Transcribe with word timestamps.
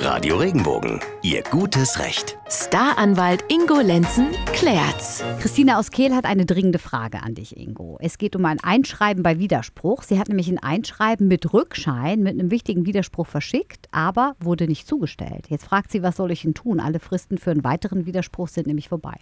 Radio 0.00 0.36
Regenbogen, 0.36 1.00
Ihr 1.22 1.42
gutes 1.42 1.98
Recht. 1.98 2.37
Staranwalt 2.50 3.44
Ingo 3.48 3.78
Lenzen 3.80 4.28
klärt's. 4.54 5.22
Christina 5.38 5.78
aus 5.78 5.90
Kehl 5.90 6.14
hat 6.14 6.24
eine 6.24 6.46
dringende 6.46 6.78
Frage 6.78 7.22
an 7.22 7.34
dich, 7.34 7.58
Ingo. 7.58 7.98
Es 8.00 8.16
geht 8.16 8.34
um 8.36 8.44
ein 8.46 8.58
Einschreiben 8.62 9.22
bei 9.22 9.38
Widerspruch. 9.38 10.02
Sie 10.02 10.18
hat 10.18 10.28
nämlich 10.28 10.48
ein 10.48 10.58
Einschreiben 10.58 11.28
mit 11.28 11.52
Rückschein 11.52 12.22
mit 12.22 12.32
einem 12.32 12.50
wichtigen 12.50 12.86
Widerspruch 12.86 13.26
verschickt, 13.26 13.88
aber 13.90 14.34
wurde 14.40 14.66
nicht 14.66 14.88
zugestellt. 14.88 15.48
Jetzt 15.50 15.66
fragt 15.66 15.92
sie, 15.92 16.02
was 16.02 16.16
soll 16.16 16.30
ich 16.30 16.40
denn 16.40 16.54
tun? 16.54 16.80
Alle 16.80 17.00
Fristen 17.00 17.36
für 17.36 17.50
einen 17.50 17.64
weiteren 17.64 18.06
Widerspruch 18.06 18.48
sind 18.48 18.66
nämlich 18.66 18.88
vorbei. 18.88 19.16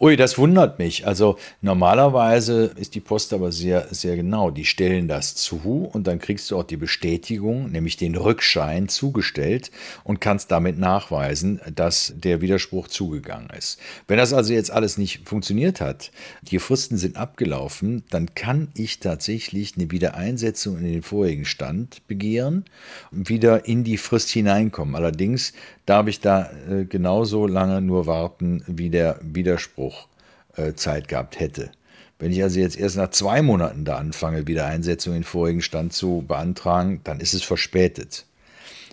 Ui, 0.00 0.16
das 0.16 0.36
wundert 0.36 0.80
mich. 0.80 1.06
Also 1.06 1.38
normalerweise 1.60 2.72
ist 2.74 2.96
die 2.96 3.00
Post 3.00 3.32
aber 3.32 3.52
sehr, 3.52 3.86
sehr 3.94 4.16
genau. 4.16 4.50
Die 4.50 4.64
stellen 4.64 5.06
das 5.06 5.36
zu 5.36 5.88
und 5.92 6.08
dann 6.08 6.18
kriegst 6.18 6.50
du 6.50 6.58
auch 6.58 6.64
die 6.64 6.76
Bestätigung, 6.76 7.70
nämlich 7.70 7.96
den 7.96 8.16
Rückschein 8.16 8.88
zugestellt 8.88 9.70
und 10.02 10.20
kannst 10.20 10.50
damit 10.50 10.76
nachweisen, 10.76 11.60
dass 11.72 12.12
der 12.16 12.40
Widerspruch 12.40 12.63
zugegangen 12.88 13.50
ist. 13.50 13.78
Wenn 14.08 14.18
das 14.18 14.32
also 14.32 14.52
jetzt 14.52 14.70
alles 14.70 14.98
nicht 14.98 15.28
funktioniert 15.28 15.80
hat, 15.80 16.10
die 16.42 16.58
Fristen 16.58 16.96
sind 16.96 17.16
abgelaufen, 17.16 18.04
dann 18.10 18.34
kann 18.34 18.68
ich 18.74 19.00
tatsächlich 19.00 19.76
eine 19.76 19.90
Wiedereinsetzung 19.90 20.78
in 20.78 20.84
den 20.84 21.02
vorigen 21.02 21.44
Stand 21.44 22.06
begehren 22.06 22.64
und 23.10 23.28
wieder 23.28 23.66
in 23.66 23.84
die 23.84 23.96
Frist 23.96 24.30
hineinkommen. 24.30 24.94
Allerdings 24.94 25.52
darf 25.86 26.06
ich 26.06 26.20
da 26.20 26.50
äh, 26.70 26.84
genauso 26.84 27.46
lange 27.46 27.80
nur 27.80 28.06
warten, 28.06 28.62
wie 28.66 28.90
der 28.90 29.18
Widerspruch 29.22 30.08
äh, 30.56 30.74
Zeit 30.74 31.08
gehabt 31.08 31.40
hätte. 31.40 31.70
Wenn 32.18 32.32
ich 32.32 32.42
also 32.42 32.60
jetzt 32.60 32.78
erst 32.78 32.96
nach 32.96 33.10
zwei 33.10 33.42
Monaten 33.42 33.84
da 33.84 33.96
anfange, 33.96 34.46
Wiedereinsetzung 34.46 35.14
in 35.14 35.20
den 35.20 35.24
vorigen 35.24 35.62
Stand 35.62 35.92
zu 35.92 36.24
beantragen, 36.26 37.00
dann 37.04 37.20
ist 37.20 37.34
es 37.34 37.42
verspätet. 37.42 38.24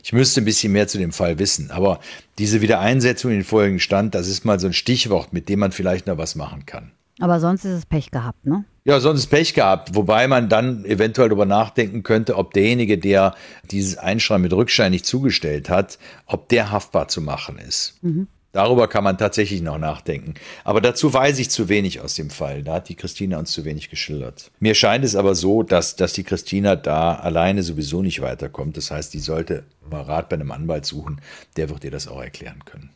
Ich 0.03 0.13
müsste 0.13 0.41
ein 0.41 0.45
bisschen 0.45 0.73
mehr 0.73 0.87
zu 0.87 0.97
dem 0.97 1.11
Fall 1.11 1.39
wissen, 1.39 1.71
aber 1.71 1.99
diese 2.37 2.61
Wiedereinsetzung 2.61 3.31
in 3.31 3.37
den 3.37 3.43
vorigen 3.43 3.79
Stand, 3.79 4.15
das 4.15 4.27
ist 4.27 4.45
mal 4.45 4.59
so 4.59 4.67
ein 4.67 4.73
Stichwort, 4.73 5.33
mit 5.33 5.49
dem 5.49 5.59
man 5.59 5.71
vielleicht 5.71 6.07
noch 6.07 6.17
was 6.17 6.35
machen 6.35 6.65
kann. 6.65 6.91
Aber 7.19 7.39
sonst 7.39 7.65
ist 7.65 7.77
es 7.77 7.85
Pech 7.85 8.09
gehabt, 8.09 8.45
ne? 8.45 8.65
Ja, 8.83 8.99
sonst 8.99 9.27
Pech 9.27 9.53
gehabt, 9.53 9.93
wobei 9.93 10.27
man 10.27 10.49
dann 10.49 10.85
eventuell 10.85 11.29
darüber 11.29 11.45
nachdenken 11.45 12.01
könnte, 12.01 12.35
ob 12.35 12.53
derjenige, 12.53 12.97
der 12.97 13.35
dieses 13.69 13.97
Einschreiben 13.97 14.41
mit 14.41 14.53
Rückschein 14.53 14.91
nicht 14.91 15.05
zugestellt 15.05 15.69
hat, 15.69 15.99
ob 16.25 16.49
der 16.49 16.71
haftbar 16.71 17.07
zu 17.07 17.21
machen 17.21 17.59
ist. 17.59 17.99
Mhm. 18.01 18.27
Darüber 18.51 18.87
kann 18.87 19.03
man 19.03 19.17
tatsächlich 19.17 19.61
noch 19.61 19.77
nachdenken. 19.77 20.33
Aber 20.63 20.81
dazu 20.81 21.13
weiß 21.13 21.39
ich 21.39 21.49
zu 21.49 21.69
wenig 21.69 22.01
aus 22.01 22.15
dem 22.15 22.29
Fall. 22.29 22.63
Da 22.63 22.73
hat 22.73 22.89
die 22.89 22.95
Christina 22.95 23.37
uns 23.37 23.51
zu 23.51 23.63
wenig 23.63 23.89
geschildert. 23.89 24.51
Mir 24.59 24.75
scheint 24.75 25.05
es 25.05 25.15
aber 25.15 25.35
so, 25.35 25.63
dass, 25.63 25.95
dass 25.95 26.13
die 26.13 26.23
Christina 26.23 26.75
da 26.75 27.15
alleine 27.15 27.63
sowieso 27.63 28.01
nicht 28.01 28.21
weiterkommt. 28.21 28.75
Das 28.75 28.91
heißt, 28.91 29.13
die 29.13 29.19
sollte 29.19 29.63
mal 29.89 30.01
Rat 30.01 30.29
bei 30.29 30.35
einem 30.35 30.51
Anwalt 30.51 30.85
suchen. 30.85 31.21
Der 31.55 31.69
wird 31.69 31.83
ihr 31.83 31.91
das 31.91 32.07
auch 32.07 32.21
erklären 32.21 32.65
können. 32.65 32.89